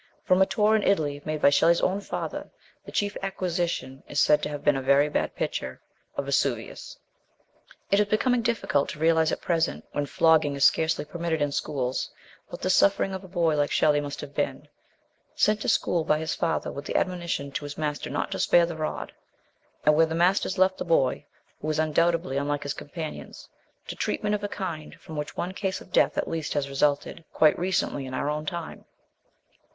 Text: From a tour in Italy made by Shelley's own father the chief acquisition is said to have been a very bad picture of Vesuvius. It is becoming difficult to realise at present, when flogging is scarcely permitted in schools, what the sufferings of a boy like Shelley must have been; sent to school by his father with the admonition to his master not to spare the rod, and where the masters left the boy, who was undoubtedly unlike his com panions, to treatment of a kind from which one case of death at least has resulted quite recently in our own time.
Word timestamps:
From 0.23 0.41
a 0.41 0.47
tour 0.47 0.75
in 0.75 0.81
Italy 0.81 1.21
made 1.25 1.43
by 1.43 1.51
Shelley's 1.51 1.79
own 1.79 2.01
father 2.01 2.49
the 2.87 2.91
chief 2.91 3.15
acquisition 3.21 4.01
is 4.07 4.19
said 4.19 4.41
to 4.41 4.49
have 4.49 4.63
been 4.63 4.75
a 4.75 4.81
very 4.81 5.09
bad 5.09 5.35
picture 5.35 5.79
of 6.17 6.25
Vesuvius. 6.25 6.97
It 7.91 7.99
is 7.99 8.07
becoming 8.07 8.41
difficult 8.41 8.89
to 8.89 8.97
realise 8.99 9.31
at 9.31 9.41
present, 9.41 9.85
when 9.91 10.07
flogging 10.07 10.55
is 10.55 10.65
scarcely 10.65 11.05
permitted 11.05 11.39
in 11.39 11.51
schools, 11.51 12.09
what 12.47 12.63
the 12.63 12.69
sufferings 12.71 13.13
of 13.13 13.23
a 13.23 13.27
boy 13.27 13.55
like 13.55 13.69
Shelley 13.69 14.01
must 14.01 14.21
have 14.21 14.33
been; 14.33 14.67
sent 15.35 15.61
to 15.61 15.69
school 15.69 16.03
by 16.03 16.17
his 16.17 16.33
father 16.33 16.71
with 16.71 16.85
the 16.85 16.95
admonition 16.95 17.51
to 17.51 17.63
his 17.65 17.77
master 17.77 18.09
not 18.09 18.31
to 18.31 18.39
spare 18.39 18.65
the 18.65 18.75
rod, 18.75 19.13
and 19.85 19.95
where 19.95 20.07
the 20.07 20.15
masters 20.15 20.57
left 20.57 20.79
the 20.79 20.83
boy, 20.83 21.23
who 21.59 21.67
was 21.67 21.77
undoubtedly 21.77 22.37
unlike 22.37 22.63
his 22.63 22.73
com 22.73 22.89
panions, 22.89 23.47
to 23.87 23.95
treatment 23.95 24.33
of 24.33 24.43
a 24.43 24.47
kind 24.49 24.95
from 24.99 25.15
which 25.15 25.37
one 25.37 25.53
case 25.53 25.79
of 25.79 25.91
death 25.93 26.17
at 26.17 26.27
least 26.27 26.53
has 26.53 26.69
resulted 26.69 27.23
quite 27.31 27.59
recently 27.59 28.07
in 28.07 28.15
our 28.15 28.31
own 28.31 28.47
time. 28.47 28.83